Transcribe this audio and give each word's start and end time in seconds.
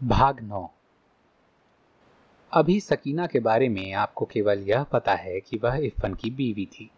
भाग 0.00 0.40
नौ। 0.40 0.68
अभी 2.52 2.78
सकीना 2.80 3.26
के 3.26 3.40
बारे 3.40 3.68
में 3.68 3.92
आपको 3.92 4.24
केवल 4.24 4.58
यह 4.58 4.82
पता 4.82 5.14
है 5.14 5.40
कि 5.40 5.58
वह 5.58 5.76
इफ़न 5.76 6.14
की 6.14 6.30
बीवी 6.30 6.66
थी, 6.66 6.90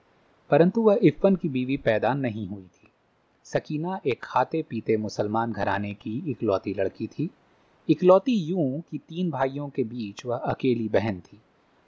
परंतु 0.51 0.83
वह 0.83 0.99
इफ़न 1.03 1.37
की 1.37 1.49
बीवी 1.49 1.77
पैदा 1.77 2.13
नहीं 2.15 2.47
हुई 2.49 2.63
थी। 2.63 2.91
सकीना 3.45 4.01
एक 4.07 4.21
खाते 4.23 4.63
पीते 4.63 4.97
मुसलमान 4.97 5.53
घराने 5.53 5.95
की 5.95 6.19
इकलौती 6.31 6.75
लड़की 6.75 7.07
थी। 7.07 7.31
इकलौती 7.89 8.37
यूँ 8.37 8.81
कि 8.81 8.99
तीन 8.99 9.31
भाइयों 9.31 9.69
के 9.69 9.85
बीच 9.85 10.27
वह 10.27 10.37
अकेली 10.37 10.89
बहन 10.89 11.21
थी। 11.21 11.41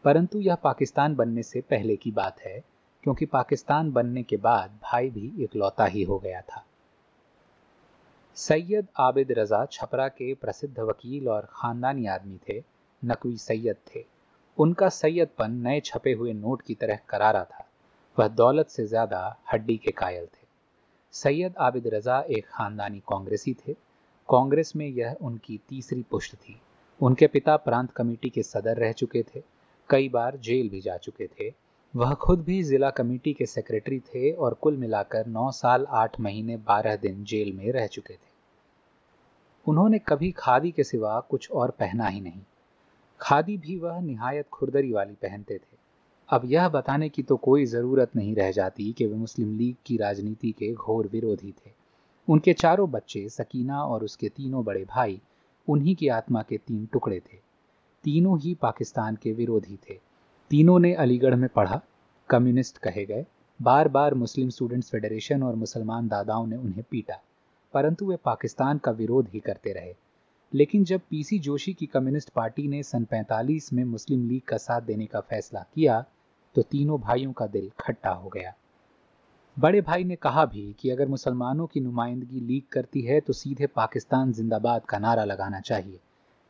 परंतु 0.05 0.41
यह 0.41 0.55
पाकिस्तान 0.55 1.15
बनने 1.15 1.43
से 1.43 1.61
पहले 1.61 1.97
की 1.97 2.11
बात 2.11 2.41
है, 2.41 2.63
क्योंकि 3.05 3.27
पाकिस्तान 3.27 3.93
बनने 3.93 4.23
के 4.23 4.37
बाद 4.37 4.79
भाई 4.83 5.11
भी 5.11 5.33
इकलौता 5.45 5.85
ही 5.85 6.03
हो 6.03 6.19
गया 6.19 6.41
था। 6.41 6.65
सैयद 8.37 8.87
आबिद 8.97 9.33
रज़ा 9.33 9.65
छपरा 9.73 10.07
के 10.09 10.33
प्रसिद्ध 10.35 10.79
वकील 10.79 11.29
और 11.29 11.49
ख़ानदानी 11.53 12.07
आदमी 12.07 12.39
थे, 12.49 12.63
नकवी 13.03 13.37
सैयद 13.37 13.77
थे। 13.89 14.05
उनका 14.59 14.89
सैयदपन 14.89 15.53
नए 15.63 15.81
छपे 15.81 16.13
हुए 16.13 16.33
नोट 16.33 16.63
की 16.63 16.75
तरह 16.75 16.99
करारा 17.09 17.43
था। 17.45 17.67
वह 18.17 18.29
दौलत 18.29 18.69
से 18.69 18.87
ज़्यादा 18.87 19.21
हड्डी 19.53 19.77
के 19.77 19.91
कायल 19.91 20.27
थे। 20.27 20.47
सैयद 21.15 21.57
आबिद 21.59 21.87
रज़ा 21.87 22.21
एक 22.21 22.47
ख़ानदानी 22.47 23.01
कांग्रेसी 23.01 23.55
थे। 23.55 23.73
कांग्रेस 24.29 24.73
में 24.77 24.87
यह 24.87 25.17
उनकी 25.21 25.61
तीसरी 25.69 26.03
पुष्ट 26.03 26.35
थी। 26.35 26.61
उनके 27.01 27.27
पिता 27.27 27.57
प्रांत 27.57 27.91
कमेटी 27.91 28.31
के 28.31 28.43
सदर 28.43 28.77
रह 28.77 28.93
चुके 28.93 29.23
थे। 29.35 29.43
कई 29.91 30.09
बार 30.09 30.37
जेल 30.37 30.69
भी 30.69 30.81
जा 30.81 30.97
चुके 30.97 31.27
थे। 31.27 31.53
वह 31.97 32.15
खुद 32.15 32.41
भी 32.41 32.63
जिला 32.63 32.91
कमेटी 32.91 33.33
के 33.33 33.47
सेक्रेटरी 33.47 34.01
थे 34.01 34.33
और 34.33 34.55
कुल 34.55 34.77
मिलाकर 34.77 35.27
नौ 35.27 35.51
साल, 35.51 35.87
आठ 35.91 36.21
महीने, 36.21 36.57
बारह 36.57 36.97
दिन 36.97 37.25
जेल 37.25 37.53
में 37.53 37.73
रह 37.73 37.87
चुके 37.87 38.15
थे। 38.15 38.31
उन्होंने 39.69 39.99
कभी 39.99 40.31
खादी 40.31 40.71
के 40.71 40.85
सिवा 40.85 41.21
कुछ 41.21 41.51
और 41.51 41.71
पहना 41.71 42.07
ही 42.07 42.21
नहीं। 42.21 42.41
खादी 43.21 43.57
भी 43.59 43.79
वह 43.79 44.01
निहायत 44.01 44.49
खुरदरी 44.49 44.93
वाली 44.93 45.15
पहनते 45.15 45.55
थे। 45.55 45.77
अब 46.29 46.43
यह 46.45 46.69
बताने 46.69 47.09
की 47.09 47.23
तो 47.23 47.37
कोई 47.37 47.65
ज़रूरत 47.67 48.17
नहीं 48.17 48.35
रह 48.35 48.53
जाती 48.53 48.93
कि 48.93 49.07
वे 49.07 49.17
मुस्लिम 49.17 49.59
लीग 49.59 49.77
की 49.87 49.97
राजनीति 49.97 50.53
के 50.53 50.73
घोर 50.73 51.07
विरोधी 51.07 51.51
थे। 51.51 51.71
उनके 52.29 52.53
चारों 52.53 52.91
बच्चे, 52.91 53.29
सकीना 53.29 53.85
और 53.85 54.05
उसके 54.05 54.29
तीनों 54.29 54.65
बड़े 54.65 54.85
भाई, 54.85 55.21
उन्हीं 55.69 55.97
की 55.97 56.09
आत्मा 56.09 56.43
के 56.43 56.59
तीन 56.59 56.87
टुकड़े 56.87 57.21
थे। 57.21 57.39
तीनों 58.05 58.41
ही 58.41 58.55
पाकिस्तान 58.55 59.17
के 59.17 59.33
विरोधी 59.33 59.79
थे। 59.91 60.10
तीनों 60.51 60.79
ने 60.79 60.95
अलीगढ़ 60.95 61.35
में 61.35 61.49
पढ़ा, 61.49 61.81
कम्युनिस्ट 62.31 62.79
कहे 62.79 63.05
गए। 63.05 63.27
बार 63.63 63.89
बार 63.89 64.15
मुस्लिम 64.15 64.49
स्टूडेंट्स 64.49 64.91
फेडरेशन 64.91 65.43
और 65.43 65.55
मुसलमान 65.55 66.09
दादाओं 66.09 66.47
ने 66.47 66.57
उन्हें 66.57 66.85
पीटा, 66.91 67.21
परंतु 67.75 68.07
वे 68.07 68.17
पाकिस्तान 68.17 68.79
का 68.79 68.91
विरोध 68.91 69.29
ही 69.29 69.41
करते 69.41 69.73
रहे। 69.73 69.95
लेकिन 70.55 70.85
जब 70.85 71.01
पीसी 71.11 71.39
जोशी 71.39 71.75
की 71.75 71.87
कम्युनिस्ट 71.87 72.31
पार्टी 72.31 72.69
ने 72.69 72.83
सन 72.83 73.05
45 73.05 73.73
में 73.73 73.85
मुस्लिम 73.85 74.29
लीग 74.29 74.43
का 74.43 74.57
साथ 74.57 74.81
देने 74.81 75.07
का 75.07 75.21
फैसला 75.21 75.65
किया 75.75 76.05
तो 76.55 76.63
तीनों 76.63 77.01
भाइयों 77.01 77.33
का 77.33 77.47
दिल 77.47 77.71
खट्टा 77.81 78.11
हो 78.11 78.29
गया। 78.29 78.55
बड़े 79.59 79.81
भाई 79.81 80.05
ने 80.05 80.17
कहा 80.17 80.47
भी 80.47 80.77
कि 80.79 80.91
अगर 80.91 81.09
मुसलमानों 81.09 81.67
की 81.67 81.81
नुमाइंदगी 81.81 82.41
लीग 82.41 82.63
करती 82.73 83.03
है 83.03 83.21
तो 83.21 83.33
सीधे 83.33 83.67
पाकिस्तान 83.67 84.33
जिंदाबाद 84.33 84.85
का 84.85 84.99
नारा 84.99 85.25
लगाना 85.25 85.61
चाहिए। 85.61 86.01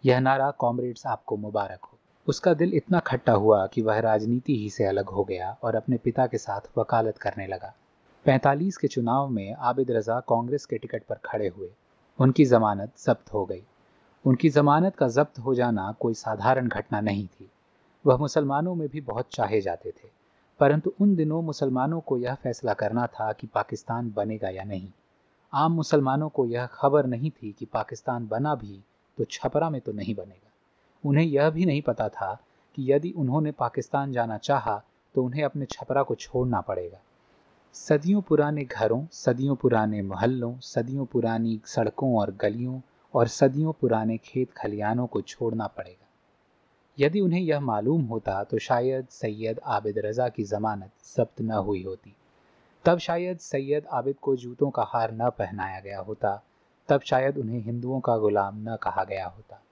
यह 0.05 0.21
नारा 0.21 0.51
कॉमरेड्स 0.51 1.07
आपको 1.07 1.37
मुबारक 1.37 1.85
हो। 1.85 2.00
उसका 2.27 2.53
दिल 2.55 2.75
इतना 2.75 2.99
खट्टा 2.99 3.33
हुआ 3.33 3.67
कि 3.67 3.83
वह 3.83 3.99
राजनीति 4.01 4.57
ही 4.57 4.69
से 4.71 4.85
अलग 4.85 5.09
हो 5.09 5.25
गया 5.25 5.57
और 5.63 5.75
अपने 5.75 5.97
पिता 5.97 6.27
के 6.27 6.39
साथ 6.39 6.69
वकालत 6.79 7.19
करने 7.19 7.47
लगा। 7.47 7.73
पैंतालीस 8.27 8.77
के 8.77 8.89
चुनाव 8.89 9.29
में 9.29 9.55
आबिद 9.55 9.91
रजा 9.91 10.19
कांग्रेस 10.21 10.67
के 10.67 10.79
टिकट 10.79 11.05
पर 11.05 11.15
खड़े 11.25 11.49
हुए। 11.49 11.71
उनकी 12.19 12.45
जमानत 12.45 12.93
जब्त 13.07 13.33
हो 13.35 13.45
गई। 13.45 13.63
उनकी 14.25 14.51
जमानत 14.51 14.97
का 14.97 15.09
जब्त 15.09 15.39
हो 15.39 15.55
जाना 15.55 15.91
कोई 16.01 16.15
साधारण 16.15 16.69
घटना 16.69 17.01
नहीं 17.01 17.27
थी। 17.27 17.51
वह 18.05 18.17
मुसलमानों 18.17 18.75
में 18.75 18.89
भी 18.89 19.01
बहुत 19.01 19.29
चाहे 19.33 19.61
जाते 19.61 19.91
थे, 19.91 20.09
परंतु 20.61 20.93
उन 21.01 21.15
दिनों 21.17 21.41
मुसलमानों 21.43 22.01
को 22.01 22.19
यह 22.19 22.35
फैसला 22.35 22.75
करना 22.75 23.07
था 23.07 23.33
कि 23.33 23.47
पाकिस्तान 23.47 24.13
बनेगा 24.17 24.49
या 24.49 24.65
नहीं। 24.65 24.89
आम 25.53 25.73
मुसलमानों 25.73 26.29
को 26.29 26.47
यह 26.47 26.67
खबर 26.67 27.07
नहीं 27.07 27.31
थी 27.31 27.53
कि 27.53 27.67
पाकिस्तान 27.67 28.29
बना 28.29 28.55
भी 28.55 28.83
तो 29.19 29.25
छपरा 29.25 29.71
में 29.71 29.81
तो 29.81 29.93
नहीं 29.93 30.15
बनेगा। 30.15 30.50
उन्हें 31.05 31.25
यह 31.25 31.51
भी 31.51 31.65
नहीं 31.65 31.83
पता 31.83 32.09
था 32.09 32.39
कि 32.75 32.93
यदि 32.93 33.11
उन्होंने 33.11 33.53
पाकिस्तान 33.53 34.13
जाना 34.13 34.39
चाहा 34.39 34.83
तो 35.15 35.25
उन्हें 35.25 35.45
अपने 35.45 35.67
छपरा 35.67 36.03
को 36.03 36.15
छोड़ना 36.15 36.61
पड़ेगा। 36.61 36.99
सदियों 37.73 38.21
पुराने 38.21 38.65
घरों, 38.65 39.07
सदियों 39.13 39.57
पुराने 39.57 40.03
मोहल्लों, 40.03 40.59
सदियों 40.59 41.07
पुरानी 41.07 41.61
सड़कों 41.65 42.19
और 42.19 42.31
गलियों, 42.41 42.81
और 43.15 43.29
सदियों 43.29 43.73
पुराने 43.73 44.17
खेत 44.17 44.53
खलियानों 44.53 45.07
को 45.07 45.21
छोड़ना 45.21 45.67
पड़ेगा। 45.67 46.07
यदि 46.99 47.21
उन्हें 47.21 47.41
यह 47.41 47.61
मालूम 47.61 48.03
होता 48.03 48.45
तो 48.45 48.59
शायद 48.59 49.07
सैयद 49.11 49.61
आबिद 49.65 49.99
रज़ा 49.99 50.29
की 50.29 50.45
ज़मानत 50.45 50.91
जब्त 51.17 51.41
न 51.41 51.51
हुई 51.51 51.83
होती। 51.83 52.15
तब 52.85 52.99
शायद 52.99 53.39
सैयद 53.39 53.87
आबिद 53.93 54.17
को 54.17 54.37
जूतों 54.37 54.71
का 54.71 54.83
हार 54.83 55.13
न 55.13 55.31
पहनाया 55.31 55.81
गया 55.81 56.01
होता, 56.01 56.43
तब 56.89 57.01
शायद 57.01 57.39
उन्हें 57.39 57.61
हिंदुओं 57.61 58.01
का 58.01 58.17
गुलाम 58.17 58.57
न 58.61 58.77
कहा 58.77 59.05
गया 59.05 59.27
होता। 59.27 59.63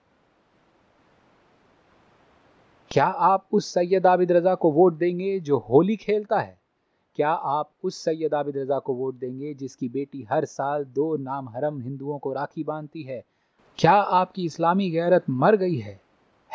क्या 2.91 3.07
आप 3.07 3.47
उस 3.53 3.75
सैयद 3.75 4.07
आबिद 4.07 4.33
रज़ा 4.33 4.55
को 4.55 4.71
वोट 4.73 4.95
देंगे 4.95 5.41
जो 5.41 5.59
होली 5.59 5.97
खेलता 5.97 6.41
है? 6.41 6.59
क्या 7.15 7.31
आप 7.31 7.71
उस 7.85 8.05
सैयद 8.05 8.35
आबिद 8.35 8.57
रज़ा 8.57 8.79
को 8.79 8.95
वोट 8.95 9.15
देंगे 9.15 9.55
जिसकी 9.55 9.89
बेटी 9.89 10.27
हर 10.31 10.45
साल 10.45 10.85
दो 10.85 11.17
नाम 11.17 11.49
हरम 11.49 11.81
हिंदुओं 11.81 12.19
को 12.19 12.33
राखी 12.33 12.65
बांधती 12.65 13.03
है? 13.03 13.25
क्या 13.79 13.93
आपकी 13.93 14.45
इस्लामी 14.45 14.91
गैरत 14.91 15.25
मर 15.31 15.57
गई 15.57 15.77
है? 15.77 16.01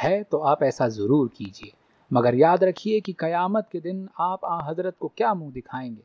है 0.04 0.24
तो 0.24 0.38
आप 0.38 0.64
ऐसा 0.64 0.88
ज़रूर 0.88 1.28
कीजिए। 1.28 1.72
मगर 2.12 2.36
याद 2.36 2.64
रखिए 2.64 3.02
कि 3.02 3.14
क़यामत 3.14 3.70
के 3.72 3.80
दिन 3.80 4.10
आप 4.20 4.46
आ 4.46 4.62
हज़रत 4.62 4.96
को 5.00 5.12
क्या 5.18 5.34
मुँह 5.34 5.52
दिखाएँगे? 5.52 6.04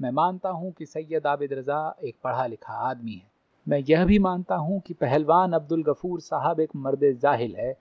मैं 0.00 0.10
मानता 0.10 0.48
हूँ 0.48 0.72
कि 0.72 0.86
सैयद 0.86 1.26
आबिद 1.26 1.52
रज़ा 1.52 1.96
एक 2.04 2.16
पढ़ा 2.24 2.46
लिखा 2.46 2.72
आदमी 2.72 3.12
है। 3.12 3.30
मैं 3.68 3.84
यह 3.88 4.04
भी 4.04 4.18
मानता 4.18 4.54
हूँ 4.54 4.80
कि 4.80 4.94
पहलवान 4.94 5.52
अब्दुल 5.52 5.82
गफूर 5.82 6.20
साहब 6.20 6.60
एक 6.60 6.70
मर्द 6.76 7.18
जाहिल 7.22 7.56
है। 7.56 7.76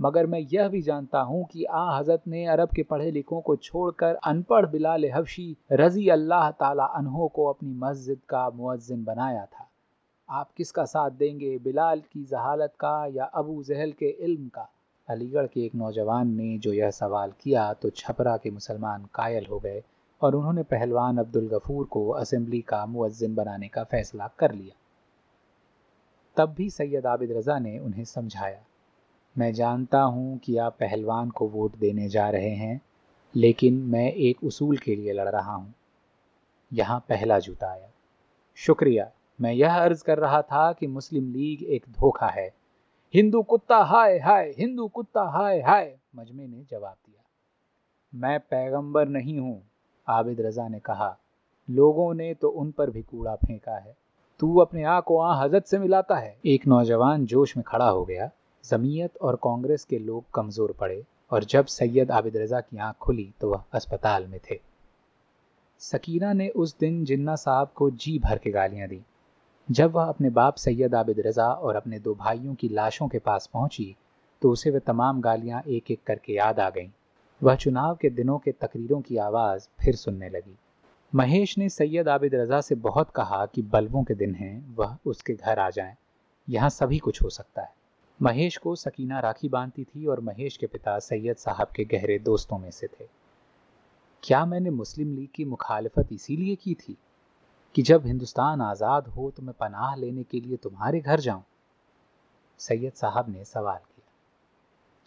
मगर 0.00 0.26
मैं 0.26 0.38
यह 0.52 0.68
भी 0.68 0.80
जानता 0.82 1.20
हूँ 1.20 1.44
कि 1.46 1.64
आ 1.64 1.98
हज़रत 1.98 2.22
ने 2.28 2.44
अरब 2.46 2.68
के 2.76 2.82
पढ़े 2.82 3.10
लिखों 3.10 3.40
को 3.40 3.56
छोड़कर 3.56 4.14
अनपढ़ 4.26 4.66
बिलाल 4.66 5.04
हफशी 5.12 5.56
रज़ी 5.72 6.08
अल्लाह 6.08 6.50
ताला 6.60 6.84
अनहो 6.84 7.28
को 7.28 7.46
अपनी 7.46 7.74
मस्जिद 7.78 8.20
का 8.28 8.48
मुअज्जिन 8.50 9.04
बनाया 9.04 9.44
था। 9.44 9.68
आप 10.28 10.50
किसका 10.56 10.84
साथ 10.84 11.10
देंगे, 11.10 11.58
बिलाल 11.58 12.00
की 12.02 12.24
जहालत 12.24 12.72
का 12.80 13.06
या 13.06 13.24
अबू 13.24 13.62
जहल 13.62 13.92
के 13.92 14.08
इल्म 14.08 14.48
का? 14.48 14.68
अलीगढ़ 15.08 15.46
के 15.46 15.64
एक 15.64 15.74
नौजवान 15.74 16.28
ने 16.34 16.56
जो 16.58 16.72
यह 16.72 16.90
सवाल 16.90 17.32
किया 17.40 17.72
तो 17.72 17.90
छपरा 17.90 18.36
के 18.36 18.50
मुसलमान 18.50 19.08
कायल 19.14 19.46
हो 19.46 19.58
गए 19.58 19.82
और 20.20 20.34
उन्होंने 20.34 20.62
पहलवान 20.62 21.18
अब्दुल 21.18 21.48
गफूर 21.48 21.84
को 21.86 22.08
असेंबली 22.14 22.60
का 22.62 22.84
मुअज्जिन 22.86 23.34
बनाने 23.34 23.68
का 23.68 23.84
फैसला 23.84 24.30
कर 24.38 24.54
लिया। 24.54 24.74
तब 26.36 26.54
भी 26.54 26.70
सैयद 26.70 27.06
आबिद 27.06 27.32
रज़ा 27.32 27.58
ने 27.58 27.78
उन्हें 27.78 28.04
समझाया। 28.06 28.60
मैं 29.38 29.52
जानता 29.52 30.02
हूँ 30.02 30.38
कि 30.38 30.56
आप 30.56 30.76
पहलवान 30.80 31.30
को 31.30 31.48
वोट 31.48 31.76
देने 31.76 32.08
जा 32.08 32.30
रहे 32.30 32.50
हैं, 32.50 32.80
लेकिन 33.34 33.74
मैं 33.74 34.12
एक 34.12 34.44
उसूल 34.44 34.76
के 34.76 34.96
लिए 34.96 35.12
लड़ 35.12 35.28
रहा 35.28 35.54
हूँ। 35.54 35.74
यहाँ 36.72 37.00
पहला 37.08 37.38
जूता 37.38 37.70
आया। 37.70 37.88
शुक्रिया, 38.54 39.10
मैं 39.40 39.52
यह 39.52 39.74
अर्ज़ 39.74 40.04
कर 40.04 40.18
रहा 40.18 40.42
था 40.42 40.72
कि 40.72 40.86
मुस्लिम 40.86 41.24
लीग 41.24 41.62
एक 41.62 41.84
धोखा 41.88 42.26
है। 42.26 42.54
हिंदू 43.14 43.42
कुत्ता, 43.42 43.78
हाय 43.78 44.18
हाय, 44.18 44.54
हिंदू 44.58 44.88
कुत्ता, 44.88 45.22
हाय 45.22 45.60
हाय, 45.60 45.96
मजमे 46.16 46.46
ने 46.46 46.64
जवाब 46.70 46.96
दिया। 47.06 47.24
मैं 48.14 48.40
पैगंबर 48.40 49.08
नहीं 49.08 49.38
हूँ, 49.38 49.62
आबिद 50.08 50.40
रजा 50.40 50.68
ने 50.68 50.80
कहा। 50.80 51.18
लोगों 51.70 52.14
ने 52.14 52.34
तो 52.34 52.48
उन 52.48 52.70
पर 52.70 52.90
भी 52.90 53.02
कूड़ा 53.02 53.34
फेंका 53.34 53.78
है। 53.78 53.96
तू 54.40 54.56
अपने 54.58 54.84
आ 54.84 55.00
को 55.00 55.18
आ 55.18 55.42
हज़रत 55.42 55.66
से 55.66 55.78
मिलाता 55.78 56.16
है। 56.16 56.36
एक 56.46 56.66
नौजवान 56.66 57.26
जोश 57.26 57.56
में 57.56 57.64
खड़ा 57.66 57.88
हो 57.88 58.04
गया। 58.04 58.30
जमीयत 58.64 59.16
और 59.16 59.36
कांग्रेस 59.36 59.84
के 59.84 59.98
लोग 59.98 60.24
कमज़ोर 60.34 60.72
पड़े 60.72 61.02
और 61.30 61.44
जब 61.44 61.66
सैयद 61.66 62.10
आबिद 62.10 62.36
रज़ा 62.36 62.60
की 62.60 62.78
आँख 62.78 62.96
खुली 62.96 63.32
तो 63.40 63.50
वह 63.50 63.62
अस्पताल 63.72 64.26
में 64.26 64.38
थे। 64.50 64.58
सकीना 65.80 66.32
ने 66.32 66.48
उस 66.48 66.76
दिन 66.78 67.04
जिन्ना 67.04 67.36
साहब 67.36 67.70
को 67.74 67.90
जी 67.90 68.18
भर 68.18 68.38
के 68.38 68.50
गालियाँ 68.50 68.88
दी। 68.88 69.00
जब 69.68 69.92
वह 69.92 70.04
अपने 70.04 70.30
बाप 70.30 70.56
सैयद 70.56 70.94
आबिद 70.94 71.20
रज़ा 71.20 71.46
और 71.46 71.76
अपने 71.76 71.98
दो 71.98 72.14
भाइयों 72.14 72.54
की 72.54 72.68
लाशों 72.68 73.08
के 73.08 73.18
पास 73.18 73.48
पहुँची 73.54 73.94
तो 74.42 74.50
उसे 74.50 74.70
वह 74.70 74.78
तमाम 74.78 75.20
गालियाँ 75.20 75.62
एक 75.68 75.90
एक 75.90 76.00
करके 76.06 76.32
याद 76.32 76.60
आ 76.60 76.68
गईं। 76.70 76.88
वह 77.40 77.54
चुनाव 77.54 77.96
के 77.96 78.10
दिनों 78.10 78.38
के 78.38 78.52
तकरीरों 78.52 79.00
की 79.00 79.16
आवाज़ 79.16 79.68
फिर 79.80 79.96
सुनने 79.96 80.28
लगी। 80.28 80.56
महेश 81.12 81.56
ने 81.58 81.68
सैयद 81.68 82.08
आबिद 82.08 82.34
रज़ा 82.34 82.60
से 82.60 82.74
बहुत 82.74 83.10
कहा 83.10 83.44
कि 83.46 83.62
बल्बों 83.62 84.02
के 84.04 84.14
दिन 84.14 84.34
हैं, 84.34 84.74
वह 84.76 84.96
उसके 85.06 85.34
घर 85.34 85.58
आ 85.58 85.68
जाएँ। 85.70 85.94
यहाँ 86.48 86.70
सभी 86.70 86.98
कुछ 86.98 87.22
हो 87.22 87.28
सकता 87.30 87.62
है। 87.62 87.72
महेश 88.20 88.56
को 88.56 88.74
सकीना 88.76 89.20
राखी 89.20 89.48
बांधती 89.48 89.84
थी 89.84 90.06
और 90.06 90.20
महेश 90.20 90.56
के 90.56 90.66
पिता 90.66 90.98
सैयद 90.98 91.36
साहब 91.36 91.68
के 91.76 91.84
गहरे 91.84 92.18
दोस्तों 92.18 92.58
में 92.58 92.70
से 92.70 92.86
थे। 92.86 93.04
क्या 94.22 94.44
मैंने 94.46 94.70
मुस्लिम 94.70 95.14
लीग 95.16 95.28
की 95.34 95.44
मुखालफत 95.44 96.08
इसीलिए 96.12 96.56
की 96.56 96.74
थी 96.74 96.96
कि 97.74 97.82
जब 97.82 98.06
हिंदुस्तान 98.06 98.60
आज़ाद 98.60 99.06
हो 99.06 99.30
तो 99.30 99.42
मैं 99.42 99.54
पनाह 99.60 99.94
लेने 99.94 100.22
के 100.22 100.40
लिए 100.40 100.56
तुम्हारे 100.56 101.00
घर 101.00 101.20
जाऊँ? 101.20 101.42
सैयद 102.60 102.92
साहब 102.92 103.28
ने 103.28 103.44
सवाल 103.44 103.78
किया। 103.78 104.08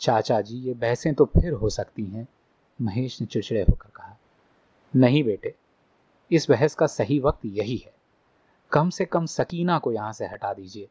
चाचा 0.02 0.42
जी, 0.42 0.58
ये 0.58 0.74
बहसें 0.74 1.14
तो 1.14 1.26
फिर 1.26 1.54
हो 1.54 1.70
सकती 1.70 2.06
हैं, 2.06 2.28
महेश 2.80 3.20
ने 3.22 3.28
चिड़चिड़े 3.28 3.62
होकर 3.62 3.90
कहा। 3.90 4.18
नहीं 4.94 5.24
बेटे, 5.24 5.54
इस 6.32 6.50
बहस 6.50 6.76
का 6.76 6.88
सही 6.88 7.20
वक्त 7.20 7.46
यही 7.46 7.78
है। 7.78 7.94
कम 8.72 8.90
से 8.90 9.06
कम 9.06 9.26
सकीना 9.26 9.78
को 9.80 9.92
यहाँ 9.92 10.14
से 10.14 10.26
हटा 10.26 10.54
दीजिए। 10.54 10.88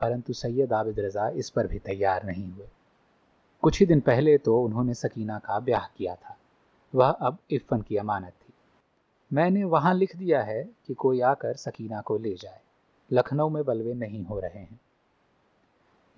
परंतु 0.00 0.32
सैयद 0.32 0.72
आबिद 0.72 1.00
रज़ा 1.00 1.28
इस 1.28 1.50
पर 1.50 1.66
भी 1.66 1.78
तैयार 1.78 2.24
नहीं 2.24 2.52
हुए। 2.52 2.66
कुछ 3.62 3.80
ही 3.80 3.86
दिन 3.86 4.00
पहले 4.00 4.38
तो 4.38 4.62
उन्होंने 4.62 4.94
सकीना 4.94 5.38
का 5.38 5.60
ब्याह 5.60 5.86
किया 5.96 6.14
था। 6.14 6.36
वह 6.94 7.08
अब 7.08 7.38
इफ़न 7.50 7.82
की 7.82 7.96
अमानत 7.96 8.32
थी। 8.32 8.52
मैंने 9.32 9.64
वहाँ 9.64 9.94
लिख 9.94 10.16
दिया 10.16 10.42
है 10.42 10.68
कि 10.86 10.94
कोई 10.94 11.20
आकर 11.20 11.54
सकीना 11.54 12.00
को 12.00 12.18
ले 12.18 12.34
जाए। 12.34 12.60
लखनऊ 13.12 13.48
में 13.48 13.64
बलवे 13.64 13.94
नहीं 13.94 14.24
हो 14.24 14.40
रहे 14.40 14.58
हैं। 14.58 14.80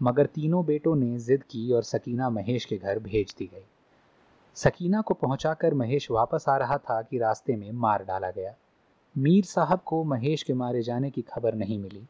मगर 0.03 0.27
तीनों 0.27 0.65
बेटों 0.65 0.97
ने 0.97 1.19
जिद 1.19 1.43
की 1.43 1.73
और 1.73 1.83
सकीना 1.83 2.31
महेश 2.31 2.65
के 2.65 2.77
घर 2.77 2.99
भेज 2.99 3.35
दी 3.39 3.47
गई। 3.47 3.65
सकीना 4.55 5.01
को 5.01 5.15
पहुंचाकर 5.15 5.75
महेश 5.75 6.11
वापस 6.11 6.45
आ 6.49 6.57
रहा 6.57 6.79
था 6.79 7.03
कि 7.03 7.19
रास्ते 7.19 7.57
में 7.57 7.73
मार 7.73 8.05
डाला 8.05 8.31
गया। 8.31 8.55
मीर 9.19 9.45
साहब 9.45 9.81
को 9.81 10.05
महेश 10.05 10.43
के 10.43 10.55
मारे 10.55 10.83
जाने 10.83 11.11
की 11.11 11.23
खबर 11.23 11.55
नहीं 11.55 11.79
मिली। 11.79 12.07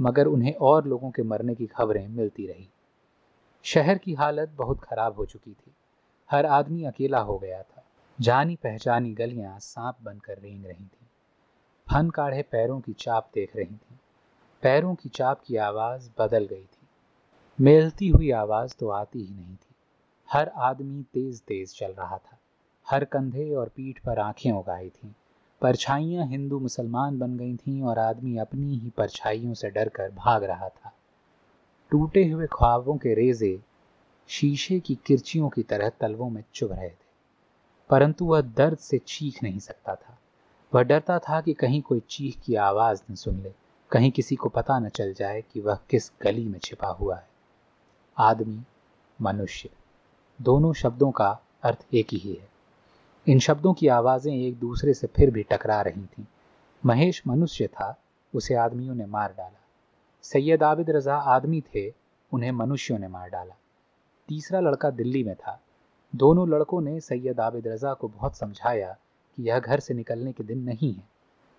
मगर 0.00 0.26
उन्हें 0.26 0.54
और 0.54 0.86
लोगों 0.86 1.10
के 1.10 1.22
मरने 1.22 1.54
की 1.54 1.66
खबरें 1.66 2.08
मिलती 2.08 2.46
रही। 2.46 2.68
शहर 3.62 3.98
की 3.98 4.14
हालत 4.14 4.48
बहुत 4.48 4.80
खराब 4.80 5.14
हो 5.16 5.26
चुकी 5.26 5.52
थी। 5.52 5.72
हर 6.30 6.46
आदमी 6.46 6.84
अकेला 6.84 7.18
हो 7.18 7.38
गया 7.38 7.62
था। 7.62 7.84
जानी 8.20 8.56
पहचानी 8.56 9.14
गलियाँ 9.14 9.58
सांप 9.58 9.96
बनकर 10.02 10.38
रेंग 10.38 10.66
रही 10.66 10.84
थीं। 10.84 11.06
फन 11.90 12.10
काढ़े 12.10 12.42
पैरों 12.42 12.80
की 12.80 12.92
चाप 12.92 13.30
देख 13.34 13.56
रही 13.56 13.76
थीं। 13.76 13.96
पैरों 14.62 14.94
की 14.94 15.08
चाप 15.08 15.40
की 15.46 15.56
आवाज़ 15.56 16.10
बदल 16.18 16.46
गई 16.46 16.64
थी। 16.64 16.88
मेलती 17.60 18.08
हुई 18.08 18.30
आवाज़ 18.30 18.74
तो 18.78 18.88
आती 18.88 19.24
ही 19.24 19.34
नहीं 19.34 19.56
थी। 19.56 19.74
हर 20.32 20.48
आदमी 20.48 21.02
तेज 21.02 21.42
तेज 21.42 21.78
चल 21.78 21.92
रहा 21.92 22.18
था। 22.18 22.38
हर 22.90 23.04
कंधे 23.04 23.54
और 23.54 23.68
पीठ 23.68 23.98
पर 23.98 24.18
आँखें 24.18 24.52
उगाई 24.52 24.90
थीं। 24.90 25.12
परछाइयाँ 25.62 26.26
हिंदू 26.26 26.58
मुसलमान 26.60 27.18
बन 27.18 27.36
गई 27.36 27.56
थीं 27.56 27.82
और 27.82 27.98
आदमी 27.98 28.36
अपनी 28.38 28.78
ही 28.78 28.90
परछाइयों 28.90 29.54
से 29.54 29.70
डरकर 29.70 30.10
भाग 30.10 30.44
रहा 30.44 30.68
था। 30.68 30.92
टूटे 31.92 32.24
हुए 32.28 32.46
ख्वाबों 32.52 32.96
के 32.96 33.14
रेजे 33.14 33.58
शीशे 34.30 34.78
की 34.80 34.94
किरचियों 35.06 35.48
की 35.48 35.62
तरह 35.62 35.88
तलवों 36.00 36.28
में 36.30 36.42
चुभ 36.54 36.72
रहे 36.72 36.88
थे, 36.88 37.04
परंतु 37.90 38.24
वह 38.24 38.40
दर्द 38.40 38.78
से 38.78 38.98
चीख 38.98 39.42
नहीं 39.42 39.58
सकता 39.58 39.94
था। 39.94 40.18
वह 40.72 40.82
डरता 40.82 41.18
था 41.18 41.40
कि 41.40 41.52
कहीं 41.52 41.80
कोई 41.82 42.02
चीख 42.08 42.40
की 42.44 42.54
आवाज़ 42.54 43.02
न 43.10 43.14
सुन 43.14 43.40
ले, 43.40 43.52
कहीं 43.90 44.10
किसी 44.10 44.36
को 44.36 44.48
पता 44.48 44.78
न 44.78 44.88
चल 44.88 45.12
जाए 45.14 45.42
कि 45.52 45.60
वह 45.60 45.78
किस 45.90 46.10
गली 46.22 46.44
में 46.44 46.58
छिपा 46.58 46.88
हुआ 46.90 47.16
है। 47.16 47.28
आदमी, 48.16 48.60
मनुष्य, 49.18 49.70
दोनों 50.38 50.72
शब्दों 50.72 51.10
का 51.10 51.28
अर्थ 51.62 51.86
एक 51.94 52.12
ही 52.12 52.32
है। 52.32 52.48
इन 53.28 53.38
शब्दों 53.38 53.74
की 53.74 53.88
आवाज़ें 53.88 54.34
एक 54.34 54.58
दूसरे 54.58 54.94
से 54.94 55.06
फिर 55.06 55.30
भी 55.30 55.42
टकरा 55.42 55.82
रही 55.82 56.06
थीं। 56.06 56.24
महेश 56.86 57.22
मनुष्य 57.26 57.66
था, 57.66 58.00
उसे 58.34 58.54
आदमियों 58.54 58.94
ने 58.94 59.06
मार 59.06 59.34
डाला। 59.36 59.60
सैयद 60.22 60.62
आबिद 60.62 60.90
रज़ा 60.90 61.16
आदमी 61.16 61.60
थे, 61.60 61.94
उन्हें 62.32 62.52
मनुष्यों 62.52 62.98
ने 62.98 63.08
मार 63.08 63.30
डाला। 63.30 63.54
तीसरा 64.28 64.60
लड़का 64.60 64.90
दिल्ली 64.90 65.24
में 65.24 65.34
था। 65.34 65.60
दोनों 66.16 66.48
लड़कों 66.48 66.80
ने 66.80 67.00
सैयद 67.00 67.40
आबिद 67.40 67.68
रज़ा 67.68 67.94
को 67.94 68.08
बहुत 68.08 68.36
समझाया 68.36 68.96
कि 69.36 69.42
यह 69.42 69.58
घर 69.58 69.80
से 69.80 69.94
निकलने 69.94 70.32
के 70.32 70.44
दिन 70.44 70.58
नहीं 70.58 70.94
है। 70.94 71.08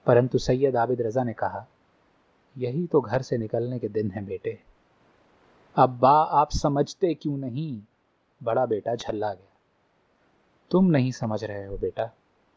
परंतु 0.06 0.38
सैयद 0.38 0.76
आबिद 0.76 1.02
रज़ा 1.02 1.24
ने 1.24 1.34
कहा, 1.34 1.68
यही 2.58 2.88
तो 2.88 3.02
घर 3.02 3.22
से 3.22 3.38
निकलने 3.38 3.80
के 3.80 3.90
दिन 3.90 4.12
हैं 4.12 4.26
बेटे। 4.26 4.60
अब्बा 5.76 6.22
आप 6.24 6.52
समझते 6.52 7.14
क्यों 7.14 7.38
नहीं? 7.38 7.82
बड़ा 8.44 8.66
बेटा 8.66 8.96
झल्ला 8.96 9.34
गया। 9.34 9.47
तुम 10.72 10.86
नहीं 10.86 11.12
समझ 11.12 11.44
रहे 11.44 11.66
हो 11.66 11.78
बेटा, 11.78 12.12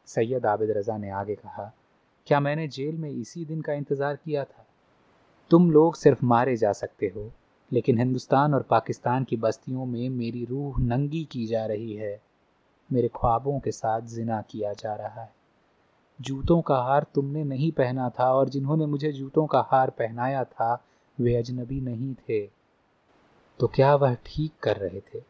सैयद 0.07 0.47
आबिद 0.47 0.71
रज़ा 0.71 0.97
ने 0.97 1.11
आगे 1.11 1.35
कहा। 1.35 1.73
क्या 2.27 2.41
मैंने 2.41 2.69
जेल 2.69 2.97
में 2.97 3.11
इसी 3.11 3.45
दिन 3.45 3.61
का 3.61 3.73
इंतज़ार 3.73 4.17
किया 4.17 4.45
था? 4.45 4.67
तुम 5.51 5.71
लोग 5.71 5.97
सिर्फ़ 5.97 6.25
मारे 6.25 6.57
जा 6.57 6.73
सकते 6.73 7.13
हो, 7.17 7.31
लेकिन 7.73 7.99
हिंदुस्तान 7.99 8.55
और 8.55 8.63
पाकिस्तान 8.63 9.25
की 9.25 9.37
बस्तियों 9.37 9.87
में 9.87 10.09
मेरी 10.09 10.45
रूह 10.45 10.79
नंगी 10.79 11.25
की 11.25 11.47
जा 11.47 11.67
रही 11.67 11.95
है। 11.95 12.21
मेरे 12.93 13.09
ख्वाबों 13.09 13.61
के 13.61 13.71
साथ 13.71 14.01
जिना 14.01 14.43
किया 14.43 14.73
जा 14.73 14.95
रहा 14.95 15.23
है। 15.23 15.33
जूतों 16.21 16.61
का 16.61 16.77
हार 16.77 17.07
तुमने 17.15 17.45
नहीं 17.45 17.73
पहना 17.73 18.11
था 18.11 18.35
और 18.35 18.49
जिन्होंने 18.49 18.87
मुझे 18.87 19.13
जूतों 19.13 19.47
का 19.47 19.69
हार 19.71 19.91
पहनाया 19.91 20.45
था, 20.45 20.85
वे 21.21 21.37
अजनबी 21.37 21.81
नहीं 21.81 22.15
थे। 22.15 22.47
तो 23.59 23.67
क्या 23.67 23.95
वह 23.95 24.15
ठीक 24.15 24.53
कर 24.63 24.77
रहे 24.77 25.01
थे? 25.01 25.30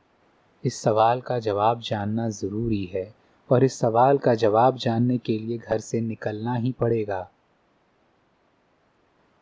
इस 0.65 0.83
सवाल 0.83 1.21
का 1.21 1.39
जवाब 1.39 1.81
जानना 1.81 2.29
ज़रूरी 2.29 2.85
है 2.85 3.15
और 3.53 3.65
इस 3.65 3.79
सवाल 3.79 4.19
का 4.19 4.35
जवाब 4.35 4.77
जानने 4.77 5.19
के 5.19 5.39
लिए 5.39 5.59
घर 5.59 5.79
से 5.79 6.01
निकलना 6.01 6.55
ही 6.55 6.73
पड़ेगा। 6.73 7.31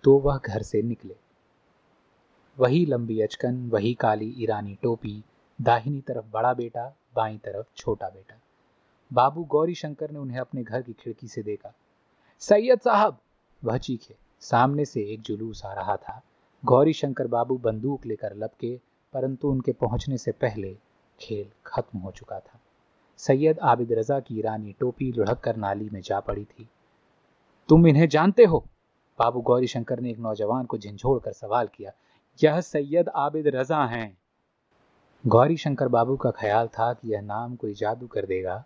तो 0.05 0.19
वह 0.19 0.39
घर 0.39 0.63
से 0.63 0.83
निकले। 0.83 1.17
वही 2.59 2.87
लंबी 2.87 3.21
अचकन, 3.21 3.69
वही 3.69 3.95
काली 3.95 4.35
ईरानी 4.39 4.79
टोपी, 4.83 5.25
दाहिनी 5.61 6.01
तरफ़ 6.01 6.25
बड़ा 6.33 6.55
बेटा, 6.55 6.97
बाईं 7.15 7.39
तरफ़ 7.39 7.67
छोटा 7.77 8.09
बेटा। 8.09 8.41
बाबू 9.13 9.45
गौरी 9.45 9.75
शंकर 9.75 10.11
ने 10.11 10.19
उन्हें 10.19 10.39
अपने 10.39 10.63
घर 10.63 10.83
की 10.83 10.93
खिड़की 10.93 11.29
से 11.29 11.43
देखा। 11.43 11.75
सैयद 12.39 12.81
साहब! 12.81 13.19
वह 13.65 13.79
चीखे। 13.79 14.15
सामने 14.41 14.85
से 14.85 15.01
एक 15.03 15.21
जुलूस 15.21 15.65
आ 15.65 15.73
रहा 15.73 15.97
था। 15.97 16.23
गौरी 16.65 16.93
शंकर 16.93 17.27
बाबू 17.27 17.59
बंदूक 17.59 18.07
लेकर 18.07 18.37
लपके, 18.37 18.81
परंतु 19.13 19.49
उनके 19.49 19.73
पहुँचने 19.73 20.19
से 20.19 20.33
पहले 20.33 20.77
खेल 21.21 21.51
खत्म 21.67 21.99
हो 21.99 22.11
चुका 22.11 22.41
था। 22.41 22.61
सैयद 23.17 23.59
आबिद 23.59 23.93
रजा 23.93 24.21
की 24.21 24.39
ईरानी 24.39 24.73
टोपी 24.73 25.13
लुढ़क 25.13 25.39
कर 25.39 25.57
नाली 25.57 25.91
में 25.91 26.01
जा 26.01 26.21
पड़ी 26.21 26.45
थी। 26.45 26.69
तुम 27.69 27.87
इन्हें 27.87 28.09
जानते 28.09 28.45
हो? 28.45 28.65
बाबू 29.19 29.41
गौरी 29.41 29.67
शंकर 29.67 30.01
ने 30.01 30.11
एक 30.11 30.19
नौजवान 30.19 30.65
को 30.65 30.79
झिझोड़ 30.79 31.23
कर 31.23 31.33
सवाल 31.33 31.67
किया, 31.67 31.93
यह 32.45 32.61
सैयद 32.61 33.09
आबिद 33.09 33.47
रजा 33.47 33.85
हैं। 33.85 34.19
गौरी 35.27 35.57
शंकर 35.57 35.89
बाबू 35.89 36.17
का 36.17 36.31
ख्याल 36.31 36.69
था 36.69 36.93
कि 36.93 37.13
यह 37.13 37.21
नाम 37.21 37.57
कोई 37.57 37.75
जादू 37.75 38.07
कर 38.07 38.27
देगा 38.27 38.65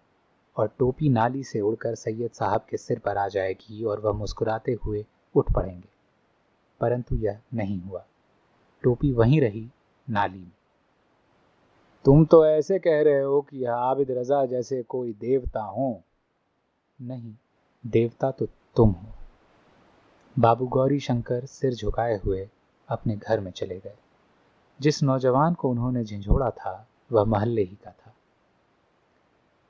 और 0.57 0.73
टोपी 0.79 1.09
नाली 1.09 1.45
से 1.45 1.61
उड़कर 1.61 1.95
सैयद 1.95 2.31
साहब 2.31 2.67
के 2.71 2.77
सिर 2.77 2.99
पर 2.99 3.17
आ 3.17 3.29
जाएगी 3.29 3.85
और 3.85 4.01
वह 4.01 4.13
मुस्कुराते 4.13 4.73
हुए 4.73 5.07
उठ 5.35 5.53
पड़ेंगे। 5.53 5.89
परंतु 6.81 7.17
यह 7.17 7.41
नहीं 7.55 7.81
हुआ। 7.81 8.05
टोपी 8.83 9.13
वहीं 9.13 9.41
रही 9.41 9.71
नाली 10.11 10.39
में। 10.39 10.53
तुम 12.05 12.25
तो 12.25 12.47
ऐसे 12.47 12.79
कह 12.79 13.03
रहे 13.03 13.21
हो 13.21 13.41
कि 13.41 13.65
आबिद 13.65 14.11
रजा 14.11 14.47
जैसे 14.47 14.83
कोई 14.83 15.13
देवता 15.13 15.63
हो। 15.63 16.03
नहीं, 17.01 17.35
देवता 17.87 18.31
तो 18.31 18.47
तुम 18.47 18.91
हो। 18.91 19.09
बाबू 20.39 20.67
गौरी 20.67 21.01
शंकर 21.01 21.47
सिर 21.47 21.75
झुकाए 21.75 22.17
हुए 22.17 22.51
अपने 22.89 23.17
घर 23.17 23.41
में 23.41 23.51
चले 23.51 23.79
गए। 23.79 23.97
जिस 24.81 25.03
नौजवान 25.03 25.55
को 25.55 25.71
उन्होंने 25.71 26.05
झिझोड़ा 26.05 26.51
था, 26.51 26.89
वह 27.13 27.25
महल्ले 27.25 27.63
ही 27.63 27.79
का 27.85 27.91
था। 27.91 28.15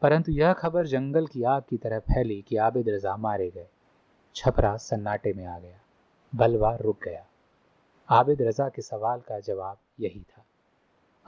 परंतु 0.02 0.32
यह 0.32 0.52
खबर 0.52 0.86
जंगल 0.86 1.26
की 1.26 1.42
आग 1.42 1.62
की 1.68 1.76
तरह 1.76 1.98
फैली 1.98 2.42
कि 2.42 2.56
आबिद 2.56 2.88
रजा 2.88 3.16
मारे 3.16 3.50
गए। 3.50 3.68
छपरा 4.34 4.76
सन्नाटे 4.76 5.32
में 5.32 5.46
आ 5.46 5.58
गया। 5.58 5.78
बलवा 6.34 6.76
रुक 6.76 6.96
गया। 7.04 7.26
आबिद 8.10 8.42
रजा 8.42 8.68
के 8.68 8.82
सवाल 8.82 9.20
का 9.20 9.40
जवाब 9.40 9.76
यही 10.00 10.20
था। 10.20 10.44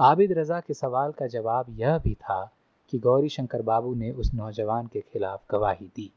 आबिद 0.00 0.32
रज़ा 0.32 0.60
के 0.60 0.74
सवाल 0.74 1.12
का 1.12 1.26
जवाब 1.26 1.66
यह 1.70 1.98
भी 1.98 2.14
था 2.14 2.56
कि 2.88 2.98
गौरी 2.98 3.28
शंकर 3.28 3.62
बाबू 3.62 3.94
ने 3.94 4.10
उस 4.10 4.34
नौजवान 4.34 4.86
के 4.86 5.00
खिलाफ 5.00 5.42
गवाही 5.50 5.86
दी। 5.86 6.12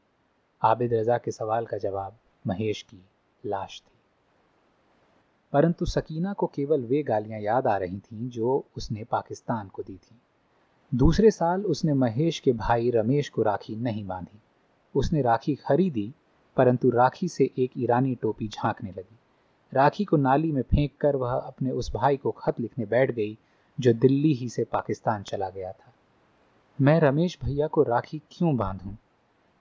आबिद 0.62 0.94
रज़ा 0.94 1.18
के 1.18 1.30
सवाल 1.30 1.66
का 1.66 1.78
जवाब 1.78 2.16
महेश 2.46 2.82
की 2.82 3.04
लाश 3.46 3.82
थी। 3.86 3.98
परंतु 5.52 5.84
सकीना 5.84 6.32
को 6.32 6.46
केवल 6.46 6.80
वे 6.80 7.02
गालियाँ 7.02 7.40
याद 7.40 7.66
आ 7.66 7.76
रही 7.76 7.98
थीं 7.98 8.28
जो 8.28 8.64
उसने 8.76 9.04
पाकिस्तान 9.04 9.68
को 9.68 9.82
दी 9.82 9.96
थीं। 9.96 10.16
दूसरे 10.94 11.30
साल 11.30 11.64
उसने 11.64 11.94
महेश 11.94 12.40
के 12.40 12.52
भाई 12.52 12.90
रमेश 12.90 13.28
को 13.28 13.42
राखी 13.42 13.76
नहीं 13.76 14.06
बांधी। 14.06 14.40
उसने 14.94 15.22
राखी 15.22 15.54
खरीदी, 15.54 16.14
परंतु 16.56 16.90
राखी 16.90 17.28
से 17.28 17.50
एक 17.58 17.70
ईरानी 17.78 18.14
टोपी 18.14 18.48
झांकने 18.48 18.90
लगी। 18.90 19.18
राखी 19.72 20.04
को 20.04 20.16
नाली 20.16 20.52
में 20.52 20.62
फेंक 20.62 20.92
कर 21.00 21.16
वह 21.16 21.32
अपने 21.32 21.70
उस 21.70 21.92
भाई 21.94 22.16
को 22.16 22.30
खत 22.30 22.60
लिखने 22.60 22.86
बैठ 22.86 23.10
गई 23.10 23.38
जो 23.80 23.92
दिल्ली 23.92 24.32
ही 24.32 24.48
से 24.48 24.64
पाकिस्तान 24.64 25.22
चला 25.22 25.50
गया 25.50 25.72
था। 25.72 25.92
मैं 26.80 27.00
रमेश 27.00 27.38
भैया 27.44 27.66
को 27.66 27.82
राखी 27.82 28.22
क्यों 28.30 28.56
बांधूं? 28.56 28.94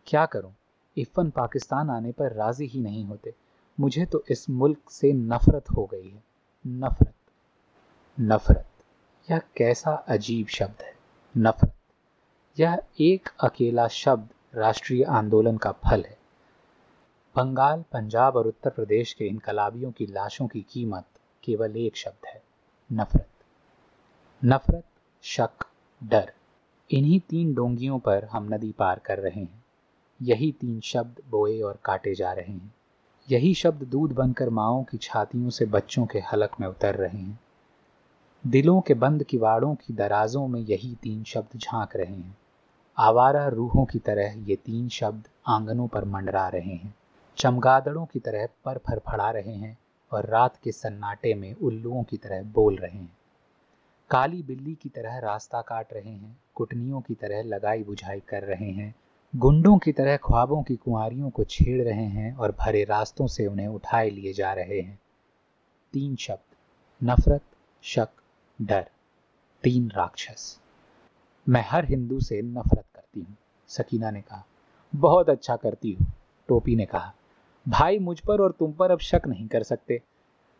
क्या 0.08 0.26
करूँ? 0.26 0.56
इफ़न 0.98 1.30
पाकिस्तान 1.30 1.90
आने 1.90 2.12
पर 2.12 2.34
राज़ी 2.34 2.66
ही 2.66 2.80
नहीं 2.80 3.06
होते। 3.06 3.34
मुझे 3.80 4.06
तो 4.06 4.24
इस 4.30 4.50
मुल्क 4.50 4.90
से 4.90 5.14
नफरत 5.14 5.70
हो 5.70 5.86
गई 5.86 6.10
है। 6.10 6.24
नफरत। 6.68 7.14
नफरत। 8.20 8.66
यह 9.32 9.42
कैसा 9.58 9.92
अजीब 9.92 10.48
शब्द 10.48 10.82
है? 10.82 10.96
नफरत। 11.38 11.74
यह 12.60 12.84
एक 13.02 13.30
अकेला 13.44 13.88
शब्द 13.88 14.30
राष्ट्रीय 14.56 15.04
आंदोलन 15.04 15.58
का 15.58 15.72
फल 15.72 16.04
है। 16.04 16.18
बंगाल, 17.36 17.84
पंजाब 17.92 18.36
और 18.36 18.48
उत्तर 18.48 18.70
प्रदेश 18.70 19.14
के 19.14 19.26
इनकलाबियों 19.26 19.92
की 19.92 20.06
लाशों 20.06 20.48
की 20.48 20.66
कीमत 20.70 21.06
केवल 21.44 21.78
एक 21.78 21.98
शब्द 21.98 22.28
है। 22.28 22.44
नफरत। 22.94 23.30
नफरत, 24.46 24.84
शक, 25.22 25.50
डर, 26.03 26.32
इन्हीं 26.91 27.20
तीन 27.20 27.53
डोंगियों 27.53 28.00
पर 28.00 28.25
हम 28.25 28.53
नदी 28.53 28.72
पार 28.72 29.00
कर 29.00 29.17
रहे 29.17 29.39
हैं। 29.39 29.65
यही 30.22 30.51
तीन 30.51 30.79
शब्द 30.79 31.22
बोए 31.29 31.62
और 31.62 31.79
काटे 31.86 32.15
जा 32.15 32.34
रहे 32.34 32.51
हैं। 32.51 32.75
यही 33.32 33.53
शब्द 33.53 33.84
दूध 33.84 34.12
बनकर 34.12 34.50
माओ 34.50 34.84
की 34.84 34.98
छातियों 34.98 35.50
से 35.50 35.65
बच्चों 35.65 36.06
के 36.06 36.20
हलक 36.20 36.51
में 36.60 36.67
उतर 36.67 36.96
रहे 36.96 37.17
हैं। 37.17 37.39
दिलों 38.48 38.82
के 38.82 38.94
बंद 38.94 39.24
किवाड़ों 39.24 39.75
की 39.75 39.94
दराजों 39.94 40.48
में 40.48 40.62
यही 40.62 40.96
तीन 40.96 41.24
शब्द 41.24 41.60
झाँक 41.60 41.96
रहे 41.96 42.15
हैं। 42.15 42.38
आवारा 42.98 43.48
रूहों 43.48 43.86
की 43.86 44.00
तरह 44.00 44.34
ये 44.38 44.56
तीन 44.56 44.89
शब्द 44.89 45.27
आंगनों 45.48 45.88
पर 45.88 46.06
मंडरा 46.06 46.48
रहे 46.48 46.75
हैं। 46.75 46.96
चमगादड़ों 47.38 48.06
की 48.06 48.20
तरह 48.20 48.48
पर 48.65 48.77
फड़फड़ा 48.77 49.32
रहे 49.32 49.53
हैं 49.53 49.77
और 50.12 50.25
रात 50.25 50.58
के 50.63 50.72
सन्नाटे 50.72 51.34
में 51.34 51.53
उल्लुओं 51.53 52.03
की 52.03 52.17
तरह 52.17 52.44
बोल 52.44 52.75
रहे 52.75 52.98
हैं। 52.98 53.17
काली 54.10 54.44
बिल्ली 54.44 54.74
की 54.76 54.90
तरह 54.90 55.18
रास्ता 55.20 55.62
काट 55.62 55.94
रहे 55.94 56.10
हैं, 56.10 56.40
कुटनियों 56.56 57.02
की 57.02 57.14
तरह 57.14 57.42
लगाई 57.44 57.84
बुझाई 57.84 58.20
कर 58.20 58.44
रहे 58.44 58.70
हैं, 58.72 58.96
गुंडों 59.36 59.78
की 59.78 59.92
तरह 59.92 60.18
ख्वाबों 60.18 60.64
की 60.64 60.76
कुंवारियों 60.76 61.30
को 61.30 61.44
छेड़ 61.44 61.82
रहे 61.82 62.06
हैं 62.06 62.36
और 62.36 62.52
भरे 62.52 62.84
रास्तों 62.84 63.28
से 63.28 63.48
उन्हें 63.48 63.68
उठाए 63.68 64.10
लिए 64.10 64.34
जा 64.34 64.54
रहे 64.54 64.80
हैं। 64.82 65.00
तीन 65.94 66.16
शब्द, 66.16 66.56
नफरत, 67.02 67.42
शक, 67.84 68.10
डर, 68.62 68.88
तीन 69.64 69.92
राक्षस। 69.92 70.60
मैं 71.50 71.66
हर 71.68 71.86
हिंदू 71.86 72.20
से 72.20 72.42
नफरत 72.42 72.86
करती 72.96 73.20
हूँ, 73.20 73.38
सकीना 73.68 74.12
ने 74.12 74.22
कहा। 74.22 74.44
बहुत 74.96 75.30
अच्छा 75.30 75.56
करती 75.56 75.92
हूँ, 75.92 76.08
टोपी 76.48 76.76
ने 76.76 76.86
कहा। 76.86 77.14
भाई 77.66 78.00
मुझ 78.00 78.20
पर 78.20 78.42
और 78.42 78.52
तुम 78.52 78.74
पर 78.74 78.92
अब 78.92 79.00
शक 79.00 79.22
नहीं 79.28 79.48
कर 79.48 79.64
सकते। 79.64 80.02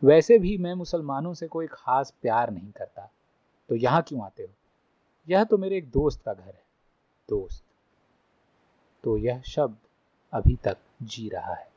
वैसे 0.04 0.40
भी 0.40 0.58
मैं 0.58 0.74
मुसलमानों 0.74 1.34
से 1.34 1.48
कोई 1.48 1.68
खास 1.68 2.14
प्यार 2.22 2.52
नहीं 2.52 2.72
करता। 2.72 3.12
तो 3.70 3.76
यहाँ 3.76 4.02
क्यों 4.02 4.26
आते 4.26 4.44
हो? 4.44 4.50
यह 5.30 5.44
तो 5.44 5.58
मेरे 5.58 5.78
एक 5.78 5.92
दोस्त 5.92 6.22
का 6.22 6.34
घर 6.34 6.56
है। 6.56 6.64
दोस्त। 7.30 7.64
तो 9.04 9.18
यह 9.18 9.42
शब्द 9.42 9.78
अभी 10.34 10.56
तक 10.56 10.78
जी 11.04 11.30
रहा 11.30 11.54
है। 11.54 11.77